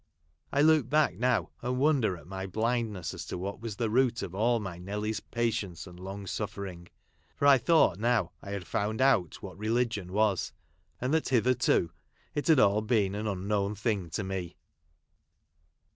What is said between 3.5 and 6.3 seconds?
was the root of all my Nelly's patience and long